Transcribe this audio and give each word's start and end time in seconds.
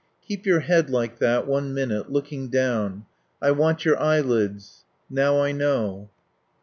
"Keep 0.27 0.47
your 0.47 0.61
head 0.61 0.89
like 0.89 1.19
that 1.19 1.45
one 1.45 1.75
minute 1.75 2.11
looking 2.11 2.47
down. 2.47 3.05
I 3.39 3.51
want 3.51 3.85
your 3.85 4.01
eyelids.... 4.01 4.83
Now 5.11 5.43
I 5.43 5.51
know." 5.51 6.09